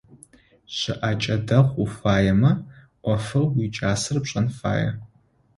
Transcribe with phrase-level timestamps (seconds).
[0.75, 2.51] Щыӏэкӏэ дэгъу уфаемэ,
[3.03, 4.89] ӏофэу уикӏасэр пшэн фае.